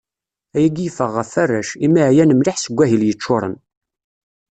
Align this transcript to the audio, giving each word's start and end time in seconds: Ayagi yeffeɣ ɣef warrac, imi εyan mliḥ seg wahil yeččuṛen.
Ayagi 0.55 0.83
yeffeɣ 0.85 1.09
ɣef 1.17 1.31
warrac, 1.35 1.69
imi 1.85 2.01
εyan 2.09 2.35
mliḥ 2.35 2.57
seg 2.59 2.73
wahil 2.77 3.01
yeččuṛen. 3.07 3.55